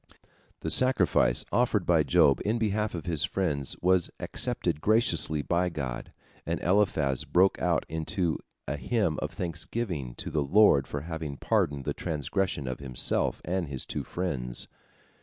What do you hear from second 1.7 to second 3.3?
by Job in behalf of his